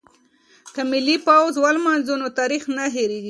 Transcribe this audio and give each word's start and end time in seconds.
که 0.73 0.81
ملي 0.91 1.15
ورځ 1.27 1.53
ولمانځو 1.57 2.13
نو 2.21 2.27
تاریخ 2.39 2.63
نه 2.77 2.83
هیریږي. 2.95 3.19